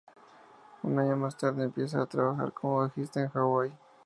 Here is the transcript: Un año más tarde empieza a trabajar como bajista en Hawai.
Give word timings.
Un 0.81 0.97
año 0.97 1.15
más 1.15 1.37
tarde 1.37 1.63
empieza 1.65 2.01
a 2.01 2.07
trabajar 2.07 2.51
como 2.53 2.79
bajista 2.79 3.21
en 3.21 3.29
Hawai. 3.31 3.71